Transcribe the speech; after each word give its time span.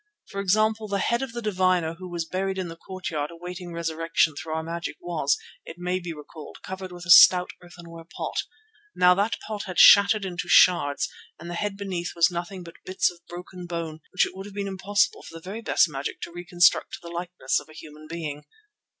For 0.31 0.41
example, 0.41 0.87
the 0.87 0.97
head 0.97 1.21
of 1.21 1.31
the 1.31 1.43
diviner 1.43 1.93
who 1.93 2.09
was 2.09 2.25
buried 2.25 2.57
in 2.57 2.69
the 2.69 2.75
court 2.75 3.11
yard 3.11 3.29
awaiting 3.29 3.71
resurrection 3.71 4.33
through 4.35 4.53
our 4.55 4.63
magic 4.63 4.95
was, 4.99 5.37
it 5.63 5.75
may 5.77 5.99
be 5.99 6.11
recalled, 6.11 6.57
covered 6.63 6.91
with 6.91 7.05
a 7.05 7.11
stout 7.11 7.51
earthenware 7.61 8.05
pot. 8.17 8.37
Now 8.95 9.13
that 9.13 9.37
pot 9.45 9.65
had 9.65 9.77
shattered 9.77 10.25
into 10.25 10.47
sherds 10.47 11.07
and 11.39 11.51
the 11.51 11.53
head 11.53 11.77
beneath 11.77 12.13
was 12.15 12.31
nothing 12.31 12.63
but 12.63 12.83
bits 12.83 13.11
of 13.11 13.19
broken 13.29 13.67
bone 13.67 13.99
which 14.11 14.25
it 14.25 14.35
would 14.35 14.47
have 14.47 14.55
been 14.55 14.67
impossible 14.67 15.21
for 15.21 15.35
the 15.39 15.47
very 15.49 15.61
best 15.61 15.87
magic 15.87 16.19
to 16.21 16.31
reconstruct 16.31 16.93
to 16.93 16.99
the 17.03 17.09
likeness 17.13 17.59
of 17.59 17.69
a 17.69 17.73
human 17.77 18.07
being. 18.09 18.45